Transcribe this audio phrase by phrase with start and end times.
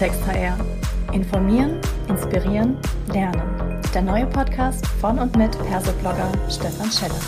[0.00, 0.58] Klartext HR.
[1.12, 2.78] Informieren, inspirieren,
[3.12, 3.82] lernen.
[3.92, 7.20] Der neue Podcast von und mit Persoblogger Stefan Scheller.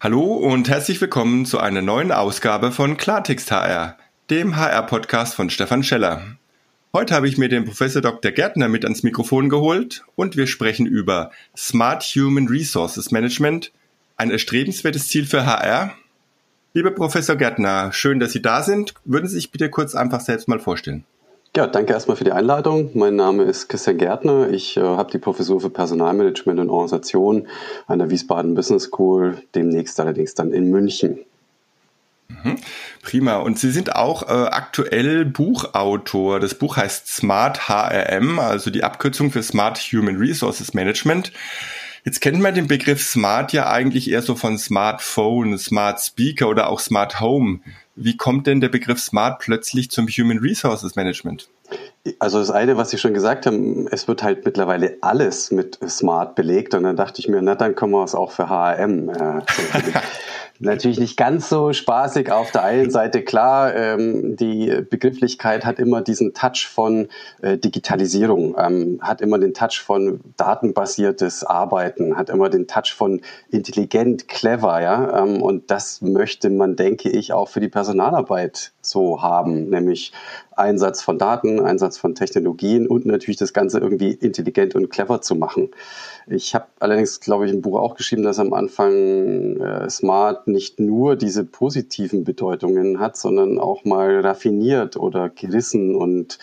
[0.00, 3.98] Hallo und herzlich willkommen zu einer neuen Ausgabe von Klartext HR,
[4.30, 6.22] dem HR-Podcast von Stefan Scheller.
[6.94, 8.30] Heute habe ich mir den Professor Dr.
[8.30, 13.72] Gärtner mit ans Mikrofon geholt und wir sprechen über Smart Human Resources Management,
[14.18, 15.92] ein erstrebenswertes Ziel für HR.
[16.74, 18.92] Lieber Professor Gärtner, schön, dass Sie da sind.
[19.04, 21.04] Würden Sie sich bitte kurz einfach selbst mal vorstellen?
[21.56, 22.90] Ja, danke erstmal für die Einladung.
[22.94, 24.50] Mein Name ist Christian Gärtner.
[24.50, 27.48] Ich äh, habe die Professur für Personalmanagement und Organisation
[27.86, 31.20] an der Wiesbaden Business School, demnächst allerdings dann in München.
[32.28, 32.58] Mhm.
[33.02, 33.36] Prima.
[33.36, 36.38] Und Sie sind auch äh, aktuell Buchautor.
[36.40, 41.32] Das Buch heißt Smart HRM, also die Abkürzung für Smart Human Resources Management.
[42.04, 46.68] Jetzt kennt man den Begriff Smart ja eigentlich eher so von Smartphone, Smart Speaker oder
[46.68, 47.60] auch Smart Home.
[47.96, 51.48] Wie kommt denn der Begriff Smart plötzlich zum Human Resources Management?
[52.18, 56.34] Also das eine, was Sie schon gesagt haben, es wird halt mittlerweile alles mit Smart
[56.34, 59.08] belegt und dann dachte ich mir, na dann können wir es auch für HRM.
[59.10, 59.42] Äh,
[60.58, 62.30] natürlich nicht ganz so spaßig.
[62.32, 67.08] Auf der einen Seite klar, ähm, die Begrifflichkeit hat immer diesen Touch von
[67.42, 73.20] äh, Digitalisierung, ähm, hat immer den Touch von datenbasiertes Arbeiten, hat immer den Touch von
[73.50, 75.22] intelligent, clever, ja.
[75.22, 80.12] Ähm, und das möchte man, denke ich, auch für die Personalarbeit so haben, nämlich
[80.58, 85.34] Einsatz von Daten, Einsatz von Technologien und natürlich das Ganze irgendwie intelligent und clever zu
[85.34, 85.70] machen.
[86.26, 90.80] Ich habe allerdings, glaube ich, im Buch auch geschrieben, dass am Anfang äh, Smart nicht
[90.80, 96.38] nur diese positiven Bedeutungen hat, sondern auch mal raffiniert oder gerissen und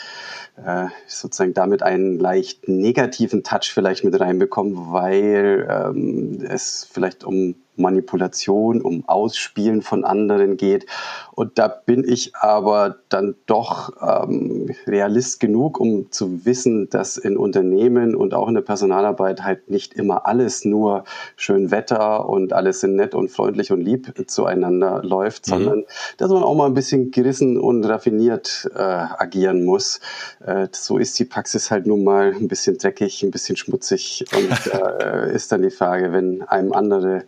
[0.63, 7.55] äh, sozusagen damit einen leicht negativen Touch vielleicht mit reinbekommen, weil ähm, es vielleicht um
[7.77, 10.86] Manipulation, um Ausspielen von anderen geht.
[11.33, 17.37] Und da bin ich aber dann doch ähm, Realist genug, um zu wissen, dass in
[17.37, 21.03] Unternehmen und auch in der Personalarbeit halt nicht immer alles nur
[21.35, 25.52] schön Wetter und alles sind nett und freundlich und lieb zueinander läuft, mhm.
[25.52, 25.83] sondern
[26.17, 29.99] dass man auch mal ein bisschen gerissen und raffiniert äh, agieren muss.
[30.45, 34.73] Äh, so ist die Praxis halt nun mal ein bisschen dreckig, ein bisschen schmutzig und
[34.73, 37.23] äh, ist dann die Frage, wenn einem andere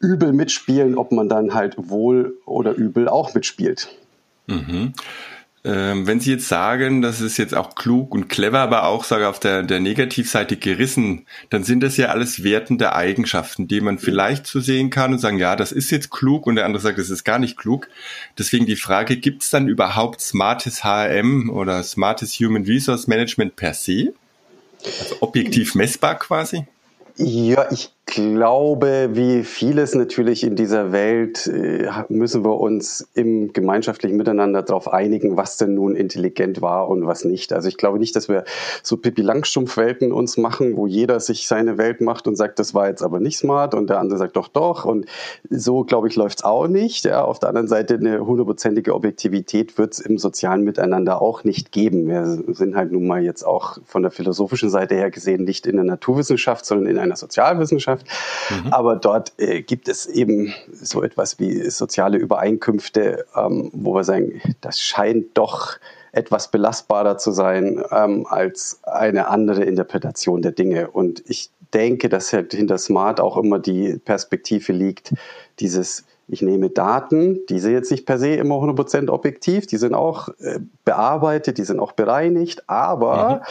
[0.00, 3.88] übel mitspielen, ob man dann halt wohl oder übel auch mitspielt.
[4.46, 4.94] Mhm.
[5.62, 9.28] Ähm, wenn Sie jetzt sagen, das ist jetzt auch klug und clever, aber auch sage
[9.28, 14.46] auf der, der Negativseite gerissen, dann sind das ja alles wertende Eigenschaften, die man vielleicht
[14.46, 17.10] so sehen kann und sagen, ja, das ist jetzt klug und der andere sagt, das
[17.10, 17.88] ist gar nicht klug.
[18.38, 23.74] Deswegen die Frage, gibt es dann überhaupt smartes HRM oder smartes Human Resource Management per
[23.74, 24.14] se?
[24.82, 26.64] Also objektiv messbar quasi?
[27.16, 34.16] Ja, ich glaube, wie vieles natürlich in dieser Welt, äh, müssen wir uns im gemeinschaftlichen
[34.16, 37.52] Miteinander darauf einigen, was denn nun intelligent war und was nicht.
[37.52, 38.44] Also ich glaube nicht, dass wir
[38.82, 42.88] so Pippi Langstrumpf-Welten uns machen, wo jeder sich seine Welt macht und sagt, das war
[42.88, 44.84] jetzt aber nicht smart und der andere sagt doch doch.
[44.84, 45.06] Und
[45.48, 47.04] so, glaube ich, läuft's auch nicht.
[47.04, 51.72] Ja, auf der anderen Seite eine hundertprozentige Objektivität wird es im sozialen Miteinander auch nicht
[51.72, 52.06] geben.
[52.08, 55.76] Wir sind halt nun mal jetzt auch von der philosophischen Seite her gesehen nicht in
[55.76, 57.99] der Naturwissenschaft, sondern in einer Sozialwissenschaft.
[58.04, 58.64] Gesellschaft.
[58.64, 58.72] Mhm.
[58.72, 64.40] Aber dort äh, gibt es eben so etwas wie soziale Übereinkünfte, ähm, wo wir sagen,
[64.60, 65.78] das scheint doch
[66.12, 70.90] etwas belastbarer zu sein ähm, als eine andere Interpretation der Dinge.
[70.90, 75.14] Und ich denke, dass hinter Smart auch immer die Perspektive liegt,
[75.60, 79.94] dieses ich nehme Daten, die sind jetzt nicht per se immer 100% objektiv, die sind
[79.94, 83.42] auch äh, bearbeitet, die sind auch bereinigt, aber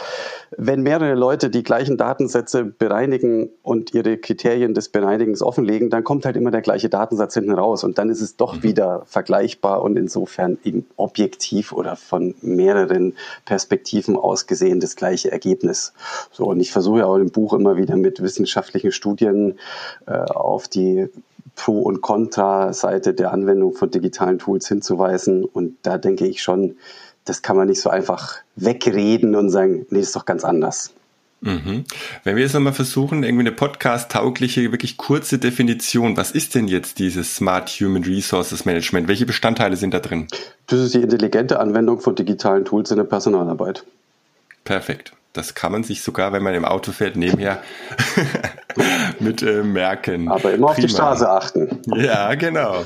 [0.56, 0.64] mhm.
[0.64, 6.24] wenn mehrere Leute die gleichen Datensätze bereinigen und ihre Kriterien des Bereinigens offenlegen, dann kommt
[6.24, 8.62] halt immer der gleiche Datensatz hinten raus und dann ist es doch mhm.
[8.62, 13.14] wieder vergleichbar und insofern eben objektiv oder von mehreren
[13.44, 15.92] Perspektiven aus gesehen das gleiche Ergebnis.
[16.32, 19.58] So, und ich versuche auch im Buch immer wieder mit wissenschaftlichen Studien
[20.06, 21.08] äh, auf die
[21.60, 25.44] Pro- und Contra-Seite der Anwendung von digitalen Tools hinzuweisen.
[25.44, 26.76] Und da denke ich schon,
[27.26, 30.94] das kann man nicht so einfach wegreden und sagen, nee, ist doch ganz anders.
[31.42, 31.84] Mhm.
[32.24, 36.98] Wenn wir jetzt nochmal versuchen, irgendwie eine podcast-taugliche, wirklich kurze Definition, was ist denn jetzt
[36.98, 39.06] dieses Smart Human Resources Management?
[39.06, 40.28] Welche Bestandteile sind da drin?
[40.66, 43.84] Das ist die intelligente Anwendung von digitalen Tools in der Personalarbeit.
[44.64, 45.12] Perfekt.
[45.32, 47.62] Das kann man sich sogar, wenn man im Auto fährt, nebenher
[49.20, 50.28] mit äh, merken.
[50.28, 50.70] Aber immer Prima.
[50.70, 51.80] auf die Straße achten.
[51.94, 52.84] Ja, genau.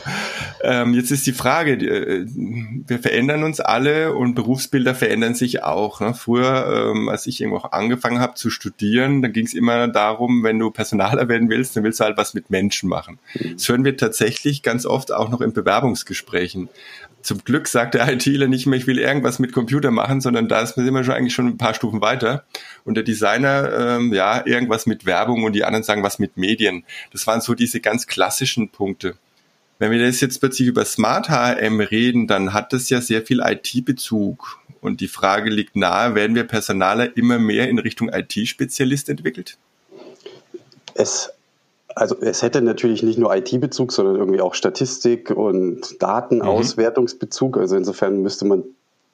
[0.63, 6.01] Ähm, jetzt ist die Frage, äh, wir verändern uns alle und Berufsbilder verändern sich auch.
[6.01, 6.13] Ne?
[6.13, 10.59] Früher, ähm, als ich irgendwo angefangen habe zu studieren, dann ging es immer darum, wenn
[10.59, 13.19] du Personaler werden willst, dann willst du halt was mit Menschen machen.
[13.33, 13.55] Mhm.
[13.55, 16.69] Das hören wir tatsächlich ganz oft auch noch in Bewerbungsgesprächen
[17.25, 20.65] zum Glück sagt der ITler nicht mehr, ich will irgendwas mit Computer machen, sondern da
[20.67, 22.45] sind wir schon eigentlich schon ein paar Stufen weiter.
[22.85, 26.85] Und der Designer, ähm, ja, irgendwas mit Werbung und die anderen sagen was mit Medien.
[27.13, 29.17] Das waren so diese ganz klassischen Punkte.
[29.79, 33.41] Wenn wir das jetzt plötzlich über Smart HRM reden, dann hat das ja sehr viel
[33.41, 34.59] IT-Bezug.
[34.83, 39.57] Und die Frage liegt nahe, werden wir Personaler immer mehr in Richtung IT-Spezialist entwickelt?
[40.93, 41.31] Es
[41.95, 47.57] also es hätte natürlich nicht nur IT-Bezug, sondern irgendwie auch Statistik und Datenauswertungsbezug.
[47.57, 48.65] Also insofern müsste man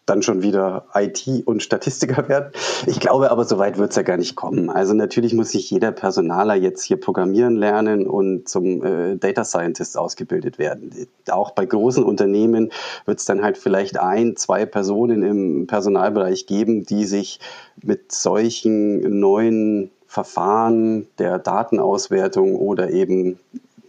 [0.06, 2.50] dann schon wieder IT und Statistiker werden.
[2.86, 4.68] Ich glaube aber, so weit wird es ja gar nicht kommen.
[4.68, 9.96] Also natürlich muss sich jeder Personaler jetzt hier programmieren lernen und zum äh, Data Scientist
[9.96, 11.06] ausgebildet werden.
[11.30, 12.72] Auch bei großen Unternehmen
[13.04, 17.38] wird es dann halt vielleicht ein, zwei Personen im Personalbereich geben, die sich
[17.82, 23.38] mit solchen neuen Verfahren der Datenauswertung oder eben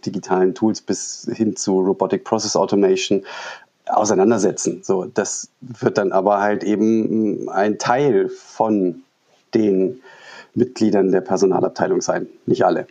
[0.06, 3.24] digitalen Tools bis hin zu Robotic Process Automation
[3.86, 4.84] auseinandersetzen.
[4.84, 9.02] So, das wird dann aber halt eben ein Teil von
[9.52, 10.00] den
[10.54, 12.86] Mitgliedern der Personalabteilung sein, nicht alle.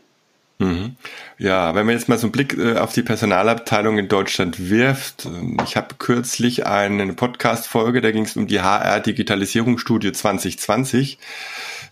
[0.59, 0.97] Mhm.
[1.37, 5.25] Ja, wenn man jetzt mal so einen Blick äh, auf die Personalabteilung in Deutschland wirft,
[5.25, 11.17] ähm, ich habe kürzlich eine Podcast-Folge, da ging es um die HR-Digitalisierungsstudie 2020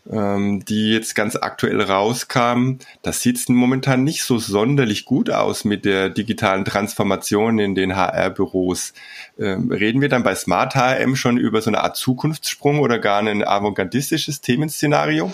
[0.09, 5.85] ähm, die jetzt ganz aktuell rauskam, das sieht momentan nicht so sonderlich gut aus mit
[5.85, 8.93] der digitalen Transformation in den HR-Büros.
[9.37, 13.19] Ähm, reden wir dann bei Smart HRM schon über so eine Art Zukunftssprung oder gar
[13.19, 15.31] ein avantgardistisches Themenszenario?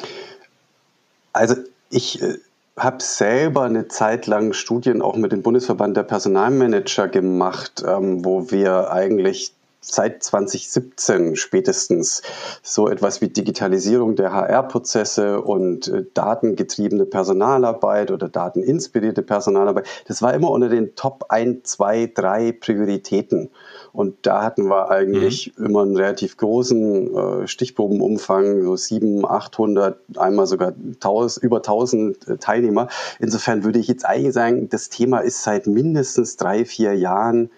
[1.33, 1.55] Also
[1.89, 2.37] ich äh
[2.77, 8.51] habe selber eine Zeit lang Studien auch mit dem Bundesverband der Personalmanager gemacht, ähm, wo
[8.51, 9.53] wir eigentlich
[9.87, 12.21] seit 2017 spätestens
[12.63, 19.85] so etwas wie Digitalisierung der HR-Prozesse und äh, datengetriebene Personalarbeit oder dateninspirierte Personalarbeit.
[20.07, 23.49] Das war immer unter den Top 1, 2, 3 Prioritäten.
[23.93, 25.65] Und da hatten wir eigentlich mhm.
[25.65, 32.37] immer einen relativ großen äh, Stichprobenumfang, so 700, 800, einmal sogar 1000, über 1000 äh,
[32.37, 32.87] Teilnehmer.
[33.19, 37.51] Insofern würde ich jetzt eigentlich sagen, das Thema ist seit mindestens drei, vier Jahren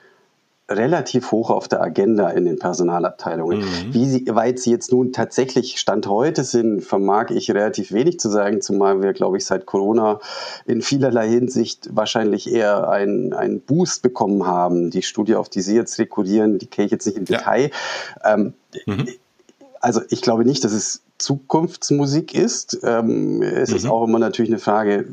[0.69, 3.59] relativ hoch auf der Agenda in den Personalabteilungen.
[3.59, 3.93] Mhm.
[3.93, 8.29] Wie sie, weit sie jetzt nun tatsächlich Stand heute sind, vermag ich relativ wenig zu
[8.29, 10.19] sagen, zumal wir, glaube ich, seit Corona
[10.65, 14.89] in vielerlei Hinsicht wahrscheinlich eher einen Boost bekommen haben.
[14.89, 17.37] Die Studie, auf die Sie jetzt rekurrieren, die kenne ich jetzt nicht im ja.
[17.37, 17.71] Detail.
[18.25, 18.53] Ähm,
[18.85, 19.07] mhm.
[19.79, 22.79] Also ich glaube nicht, dass es Zukunftsmusik ist.
[22.83, 23.75] Ähm, es mhm.
[23.75, 25.05] ist auch immer natürlich eine Frage,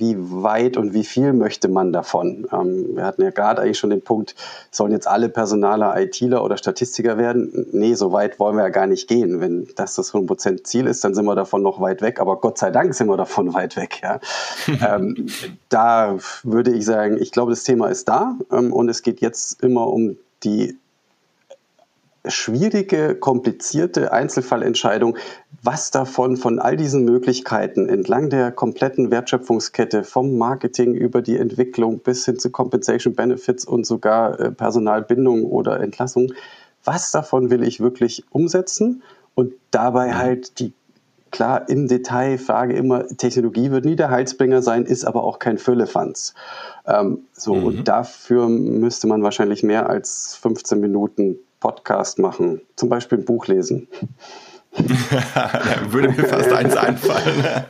[0.00, 2.46] wie weit und wie viel möchte man davon?
[2.52, 4.34] Ähm, wir hatten ja gerade eigentlich schon den Punkt,
[4.70, 7.66] sollen jetzt alle Personaler ITler oder Statistiker werden?
[7.72, 9.40] Nee, so weit wollen wir ja gar nicht gehen.
[9.40, 12.18] Wenn das das 100% Ziel ist, dann sind wir davon noch weit weg.
[12.20, 14.00] Aber Gott sei Dank sind wir davon weit weg.
[14.02, 14.20] Ja?
[14.96, 15.26] ähm,
[15.68, 19.62] da würde ich sagen, ich glaube, das Thema ist da ähm, und es geht jetzt
[19.62, 20.79] immer um die
[22.26, 25.16] schwierige, komplizierte Einzelfallentscheidung,
[25.62, 32.00] was davon von all diesen Möglichkeiten entlang der kompletten Wertschöpfungskette vom Marketing über die Entwicklung
[32.00, 36.32] bis hin zu Compensation Benefits und sogar äh, Personalbindung oder Entlassung,
[36.84, 39.02] was davon will ich wirklich umsetzen
[39.34, 40.18] und dabei mhm.
[40.18, 40.72] halt die
[41.30, 45.58] Klar, im Detail frage immer, Technologie wird nie der Heilsbringer sein, ist aber auch kein
[45.58, 46.34] Füllefanz.
[46.86, 47.64] Ähm, so, mhm.
[47.64, 53.46] und dafür müsste man wahrscheinlich mehr als 15 Minuten Podcast machen, zum Beispiel ein Buch
[53.46, 53.88] lesen.
[54.72, 57.66] da würde mir fast eins einfallen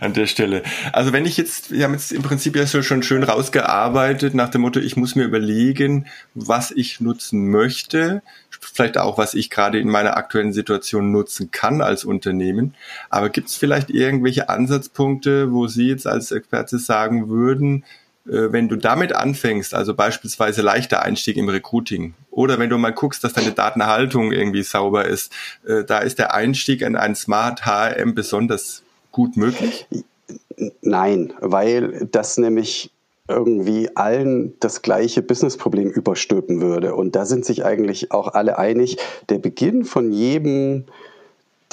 [0.00, 0.62] an der Stelle.
[0.92, 4.62] Also wenn ich jetzt, wir haben jetzt im Prinzip ja schon schön rausgearbeitet nach dem
[4.62, 8.22] Motto, ich muss mir überlegen, was ich nutzen möchte,
[8.60, 12.74] vielleicht auch, was ich gerade in meiner aktuellen Situation nutzen kann als Unternehmen.
[13.10, 17.84] Aber gibt es vielleicht irgendwelche Ansatzpunkte, wo Sie jetzt als Experte sagen würden,
[18.24, 23.22] wenn du damit anfängst, also beispielsweise leichter Einstieg im Recruiting, oder wenn du mal guckst,
[23.22, 25.32] dass deine Datenhaltung irgendwie sauber ist,
[25.66, 29.86] äh, da ist der Einstieg in ein Smart HRM besonders gut möglich?
[30.80, 32.90] Nein, weil das nämlich
[33.28, 36.94] irgendwie allen das gleiche Businessproblem überstülpen würde.
[36.94, 40.84] Und da sind sich eigentlich auch alle einig, der Beginn von jedem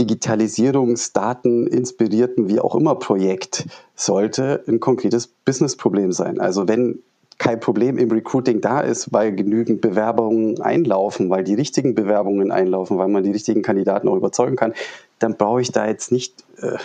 [0.01, 6.39] Digitalisierungsdaten inspirierten, wie auch immer Projekt sollte ein konkretes Businessproblem sein.
[6.39, 7.03] Also wenn
[7.41, 12.99] kein Problem im Recruiting da ist, weil genügend Bewerbungen einlaufen, weil die richtigen Bewerbungen einlaufen,
[12.99, 14.75] weil man die richtigen Kandidaten auch überzeugen kann,
[15.17, 16.77] dann brauche ich da jetzt nicht äh,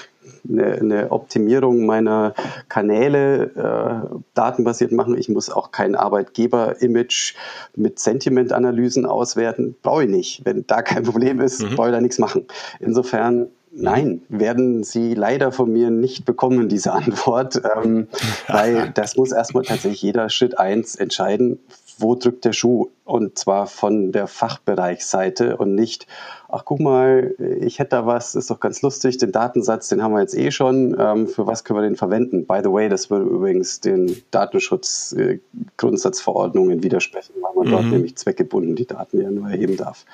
[0.49, 2.33] eine, eine, Optimierung meiner
[2.71, 5.19] Kanäle äh, datenbasiert machen.
[5.19, 7.35] Ich muss auch kein Arbeitgeber-Image
[7.75, 9.77] mit Sentiment-Analysen auswerten.
[9.83, 10.41] Brauche ich nicht.
[10.47, 11.77] Wenn da kein Problem ist, mhm.
[11.77, 12.47] brauche ich da nichts machen.
[12.81, 13.49] Insofern
[13.79, 18.09] Nein, werden Sie leider von mir nicht bekommen, diese Antwort, ähm,
[18.49, 21.59] weil das muss erstmal tatsächlich jeder Schritt eins entscheiden,
[21.99, 22.89] wo drückt der Schuh?
[23.05, 26.07] Und zwar von der Fachbereichsseite und nicht,
[26.49, 30.15] ach guck mal, ich hätte da was, ist doch ganz lustig, den Datensatz, den haben
[30.15, 32.47] wir jetzt eh schon, ähm, für was können wir den verwenden?
[32.47, 37.71] By the way, das würde übrigens den Datenschutzgrundsatzverordnungen widersprechen, weil man mhm.
[37.71, 40.07] dort nämlich zweckgebunden die Daten ja nur erheben darf.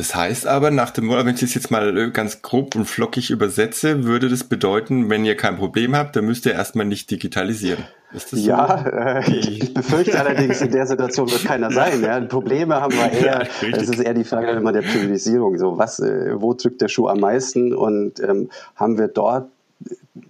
[0.00, 3.28] Das heißt aber, nach dem wenn ich das jetzt mal äh, ganz grob und flockig
[3.28, 7.84] übersetze, würde das bedeuten, wenn ihr kein Problem habt, dann müsst ihr erstmal nicht digitalisieren.
[8.10, 8.90] Das ja, so?
[8.90, 12.00] äh, ich befürchte allerdings, in der Situation wird keiner sein.
[12.00, 12.18] Ja.
[12.20, 15.58] Probleme haben wir eher, ja, das ist eher die Frage immer der Priorisierung.
[15.58, 19.50] So, was, äh, wo drückt der Schuh am meisten und ähm, haben wir dort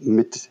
[0.01, 0.51] mit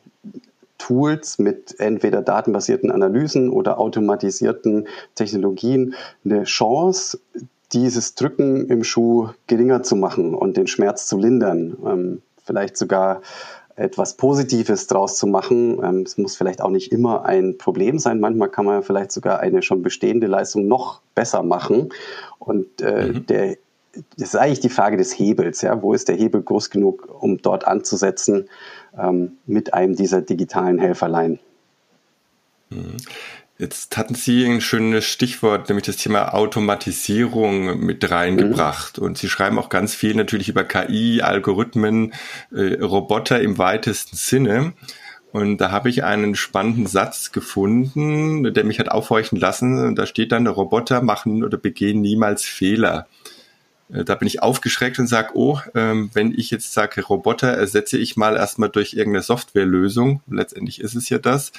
[0.77, 7.19] Tools mit entweder datenbasierten Analysen oder automatisierten Technologien eine Chance,
[7.73, 11.77] dieses Drücken im Schuh geringer zu machen und den Schmerz zu lindern.
[11.85, 13.21] Ähm, vielleicht sogar
[13.79, 15.81] etwas Positives draus zu machen.
[15.83, 18.19] Ähm, es muss vielleicht auch nicht immer ein Problem sein.
[18.19, 21.89] Manchmal kann man vielleicht sogar eine schon bestehende Leistung noch besser machen.
[22.39, 23.25] Und äh, mhm.
[23.27, 23.57] der,
[24.17, 25.61] das ist eigentlich die Frage des Hebels.
[25.61, 25.81] Ja?
[25.81, 28.49] Wo ist der Hebel groß genug, um dort anzusetzen
[28.97, 31.39] ähm, mit einem dieser digitalen Helferlein?
[32.69, 32.97] Mhm.
[33.59, 38.97] Jetzt hatten Sie ein schönes Stichwort, nämlich das Thema Automatisierung mit reingebracht.
[38.97, 39.03] Mhm.
[39.03, 42.13] Und Sie schreiben auch ganz viel natürlich über KI, Algorithmen,
[42.53, 44.71] äh, Roboter im weitesten Sinne.
[45.33, 49.85] Und da habe ich einen spannenden Satz gefunden, der mich hat aufhorchen lassen.
[49.85, 53.07] Und da steht dann, Roboter machen oder begehen niemals Fehler.
[53.91, 57.97] Äh, da bin ich aufgeschreckt und sage, oh, ähm, wenn ich jetzt sage, Roboter ersetze
[57.97, 61.51] ich mal erstmal durch irgendeine Softwarelösung, letztendlich ist es ja das,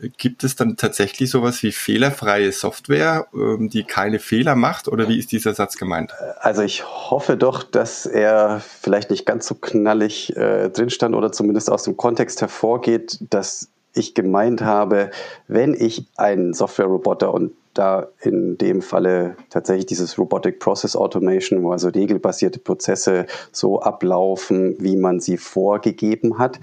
[0.00, 4.88] äh, gibt es dann tatsächlich sowas wie fehlerfreie Software, ähm, die keine Fehler macht?
[4.88, 6.12] Oder wie ist dieser Satz gemeint?
[6.40, 11.32] Also ich hoffe doch, dass er vielleicht nicht ganz so knallig äh, drin stand oder
[11.32, 15.10] zumindest aus dem Kontext hervorgeht, dass ich gemeint habe,
[15.46, 21.72] wenn ich einen Software-Roboter und da in dem Falle tatsächlich dieses Robotic Process Automation, wo
[21.72, 26.60] also regelbasierte Prozesse so ablaufen, wie man sie vorgegeben hat,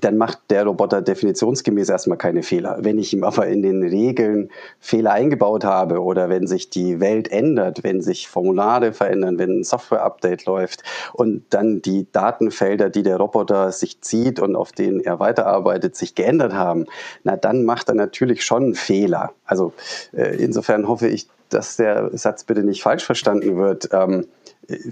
[0.00, 2.78] dann macht der Roboter definitionsgemäß erstmal keine Fehler.
[2.80, 7.30] Wenn ich ihm aber in den Regeln Fehler eingebaut habe oder wenn sich die Welt
[7.32, 13.16] ändert, wenn sich Formulare verändern, wenn ein Software-Update läuft und dann die Datenfelder, die der
[13.16, 16.86] Roboter sich zieht und auf denen er weiterarbeitet, sich geändert haben,
[17.24, 19.32] na dann macht er natürlich schon Fehler.
[19.50, 19.72] Also
[20.12, 23.88] äh, insofern hoffe ich, dass der Satz bitte nicht falsch verstanden wird.
[23.92, 24.26] Ähm,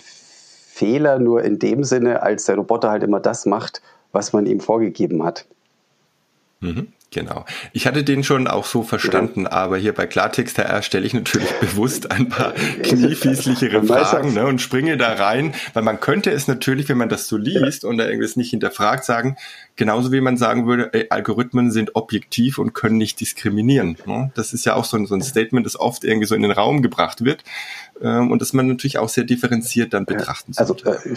[0.00, 4.58] Fehler nur in dem Sinne, als der Roboter halt immer das macht, was man ihm
[4.60, 5.46] vorgegeben hat.
[6.60, 6.88] Mhm.
[7.10, 7.46] Genau.
[7.72, 9.52] Ich hatte den schon auch so verstanden, ja.
[9.52, 14.60] aber hier bei Klartext HR stelle ich natürlich bewusst ein paar kniefieslichere Fragen ne, und
[14.60, 18.04] springe da rein, weil man könnte es natürlich, wenn man das so liest und da
[18.04, 19.38] irgendwas nicht hinterfragt, sagen,
[19.76, 23.96] genauso wie man sagen würde, ey, Algorithmen sind objektiv und können nicht diskriminieren.
[24.04, 24.30] Ne?
[24.34, 26.50] Das ist ja auch so ein, so ein Statement, das oft irgendwie so in den
[26.50, 27.42] Raum gebracht wird
[28.02, 30.86] ähm, und das man natürlich auch sehr differenziert dann betrachten sollte.
[30.90, 31.14] Also äh,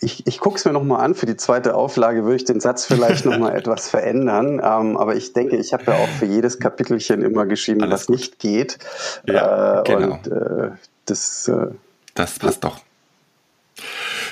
[0.00, 1.14] ich, ich gucke es mir nochmal an.
[1.14, 4.60] Für die zweite Auflage würde ich den Satz vielleicht nochmal etwas verändern.
[4.62, 8.06] Ähm, aber ich denke, ich habe ja auch für jedes Kapitelchen immer geschrieben, Alles was
[8.06, 8.16] gut.
[8.16, 8.78] nicht geht.
[9.26, 10.14] Ja, äh, genau.
[10.14, 10.70] Und äh,
[11.06, 11.68] das, äh,
[12.14, 12.80] das passt doch.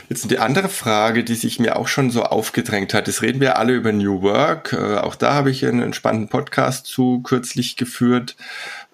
[0.08, 3.08] Jetzt die andere Frage, die sich mir auch schon so aufgedrängt hat.
[3.08, 4.72] Jetzt reden wir alle über New Work.
[4.72, 8.36] Äh, auch da habe ich einen spannenden Podcast zu kürzlich geführt.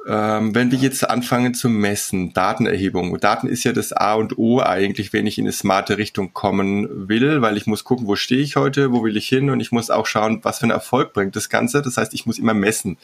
[0.06, 3.18] Ähm, wenn wir jetzt anfangen zu messen, Datenerhebung.
[3.20, 7.08] Daten ist ja das A und O eigentlich, wenn ich in eine smarte Richtung kommen
[7.08, 9.72] will, weil ich muss gucken, wo stehe ich heute, wo will ich hin und ich
[9.72, 11.80] muss auch schauen, was für einen Erfolg bringt das Ganze.
[11.80, 12.98] Das heißt, ich muss immer messen.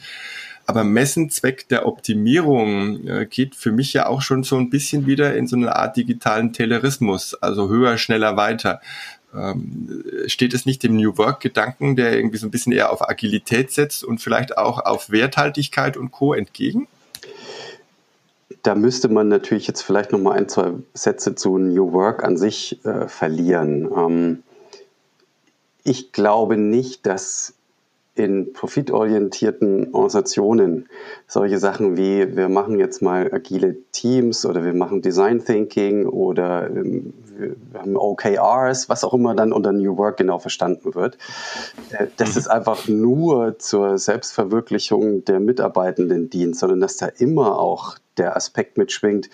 [0.66, 5.06] Aber Messen Zweck der Optimierung äh, geht für mich ja auch schon so ein bisschen
[5.06, 8.80] wieder in so eine Art digitalen Taylorismus, also höher, schneller, weiter.
[9.34, 13.70] Ähm, steht es nicht dem New Work-Gedanken, der irgendwie so ein bisschen eher auf Agilität
[13.70, 16.34] setzt und vielleicht auch auf Werthaltigkeit und Co.
[16.34, 16.88] entgegen?
[18.62, 22.36] Da müsste man natürlich jetzt vielleicht noch mal ein, zwei Sätze zu New Work an
[22.36, 23.88] sich äh, verlieren.
[23.96, 24.42] Ähm,
[25.84, 27.54] ich glaube nicht, dass
[28.14, 30.88] in profitorientierten Organisationen
[31.26, 36.68] solche Sachen wie, wir machen jetzt mal agile Teams oder wir machen Design Thinking oder
[36.68, 41.18] ähm, wir haben OKRs, was auch immer dann unter New Work genau verstanden wird.
[41.90, 47.96] Äh, das ist einfach nur zur Selbstverwirklichung der Mitarbeitenden dient, sondern dass da immer auch
[48.16, 49.30] der Aspekt mitschwingt,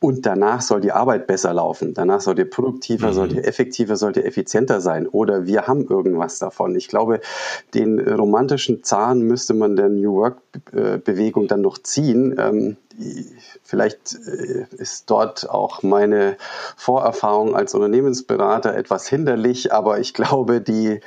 [0.00, 1.92] und danach soll die Arbeit besser laufen.
[1.92, 3.12] Danach soll die produktiver, mhm.
[3.12, 5.06] soll die effektiver, soll die effizienter sein.
[5.06, 6.74] Oder wir haben irgendwas davon.
[6.74, 7.20] Ich glaube,
[7.74, 12.34] den romantischen Zahn müsste man der New Work-Bewegung dann noch ziehen.
[12.38, 12.76] Ähm,
[13.62, 16.36] vielleicht äh, ist dort auch meine
[16.76, 21.00] Vorerfahrung als Unternehmensberater etwas hinderlich, aber ich glaube, die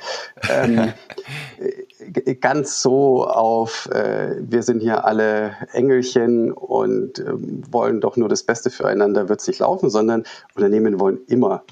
[0.48, 0.92] ähm,
[2.40, 7.32] ganz so auf, äh, wir sind hier alle Engelchen und äh,
[7.70, 11.64] wollen doch nur das Beste füreinander, wird es nicht laufen, sondern Unternehmen wollen immer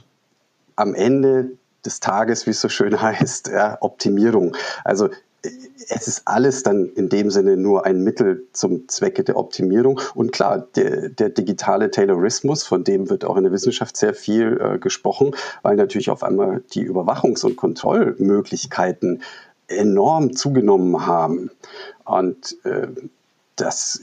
[0.77, 1.53] am Ende
[1.85, 4.57] des Tages, wie es so schön heißt, ja, Optimierung.
[4.85, 5.09] Also
[5.89, 10.01] es ist alles dann in dem Sinne nur ein Mittel zum Zwecke der Optimierung.
[10.15, 14.61] Und klar, der, der digitale Taylorismus, von dem wird auch in der Wissenschaft sehr viel
[14.61, 19.23] äh, gesprochen, weil natürlich auf einmal die Überwachungs- und Kontrollmöglichkeiten
[19.77, 21.51] enorm zugenommen haben.
[22.05, 22.89] Und äh,
[23.57, 24.01] das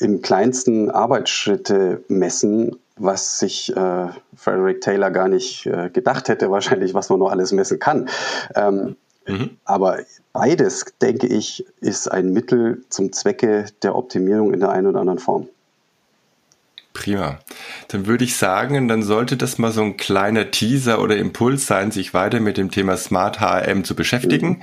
[0.00, 6.94] im kleinsten Arbeitsschritte messen, was sich äh, Frederick Taylor gar nicht äh, gedacht hätte, wahrscheinlich,
[6.94, 8.08] was man noch alles messen kann.
[8.54, 8.96] Ähm,
[9.26, 9.50] mhm.
[9.64, 9.98] Aber
[10.32, 15.18] beides, denke ich, ist ein Mittel zum Zwecke der Optimierung in der einen oder anderen
[15.18, 15.48] Form.
[16.96, 17.38] Prima.
[17.88, 21.90] Dann würde ich sagen, dann sollte das mal so ein kleiner Teaser oder Impuls sein,
[21.90, 24.48] sich weiter mit dem Thema Smart HRM zu beschäftigen.
[24.48, 24.62] Mhm.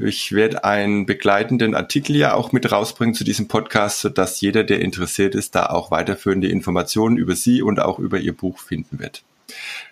[0.00, 4.80] Ich werde einen begleitenden Artikel ja auch mit rausbringen zu diesem Podcast, sodass jeder, der
[4.80, 9.24] interessiert ist, da auch weiterführende Informationen über Sie und auch über Ihr Buch finden wird.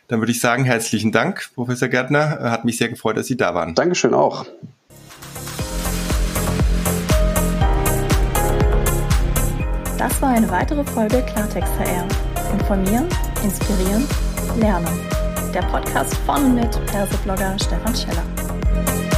[0.07, 2.39] Dann würde ich sagen, herzlichen Dank, Professor Gärtner.
[2.39, 3.75] Hat mich sehr gefreut, dass Sie da waren.
[3.75, 4.47] Dankeschön auch.
[9.99, 12.07] Das war eine weitere Folge Klartext HR.
[12.53, 13.09] Informieren,
[13.43, 14.07] inspirieren,
[14.61, 15.01] lernen.
[15.53, 19.16] Der Podcast von und mit Perseblogger Stefan Scheller.